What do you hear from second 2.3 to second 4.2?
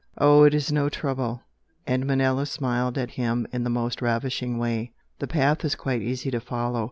smiled at him in the most